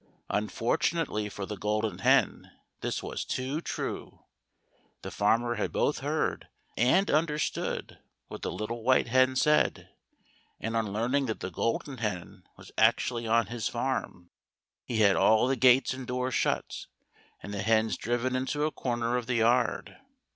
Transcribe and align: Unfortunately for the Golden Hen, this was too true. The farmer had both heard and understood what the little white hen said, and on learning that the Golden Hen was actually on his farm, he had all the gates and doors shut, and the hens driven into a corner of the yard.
Unfortunately 0.31 1.29
for 1.29 1.45
the 1.45 1.55
Golden 1.55 1.99
Hen, 1.99 2.49
this 2.79 3.03
was 3.03 3.23
too 3.23 3.61
true. 3.61 4.23
The 5.03 5.11
farmer 5.11 5.53
had 5.57 5.71
both 5.71 5.99
heard 5.99 6.47
and 6.75 7.11
understood 7.11 7.99
what 8.27 8.41
the 8.41 8.51
little 8.51 8.81
white 8.83 9.09
hen 9.09 9.35
said, 9.35 9.89
and 10.59 10.75
on 10.75 10.91
learning 10.91 11.27
that 11.27 11.39
the 11.41 11.51
Golden 11.51 11.99
Hen 11.99 12.45
was 12.57 12.71
actually 12.79 13.27
on 13.27 13.45
his 13.45 13.67
farm, 13.67 14.31
he 14.85 15.01
had 15.01 15.15
all 15.15 15.45
the 15.47 15.55
gates 15.55 15.93
and 15.93 16.07
doors 16.07 16.33
shut, 16.33 16.87
and 17.43 17.53
the 17.53 17.61
hens 17.61 17.95
driven 17.95 18.35
into 18.35 18.63
a 18.63 18.71
corner 18.71 19.17
of 19.17 19.27
the 19.27 19.35
yard. 19.35 19.97